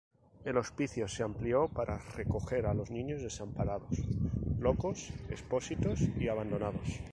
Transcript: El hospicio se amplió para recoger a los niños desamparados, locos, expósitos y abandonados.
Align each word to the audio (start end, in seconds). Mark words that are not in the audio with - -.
El 0.45 0.57
hospicio 0.57 1.07
se 1.07 1.21
amplió 1.21 1.67
para 1.67 1.99
recoger 2.15 2.65
a 2.65 2.73
los 2.73 2.89
niños 2.89 3.21
desamparados, 3.21 3.99
locos, 4.57 5.11
expósitos 5.29 5.99
y 6.19 6.27
abandonados. 6.27 7.01